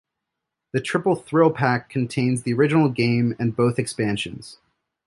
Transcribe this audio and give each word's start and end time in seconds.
The 0.73 0.81
"Triple 0.81 1.15
Thrill 1.15 1.51
Pack" 1.51 1.87
contains 1.89 2.41
the 2.41 2.53
original 2.53 2.89
game 2.89 3.35
and 3.37 3.55
both 3.55 3.77
expansions. 3.77 4.57